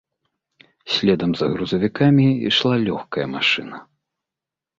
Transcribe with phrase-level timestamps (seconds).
[0.93, 3.77] Следам за грузавікамі ішла лёгкая машына.